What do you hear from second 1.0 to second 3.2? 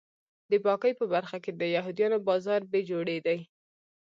برخه کې د یهودیانو بازار بې جوړې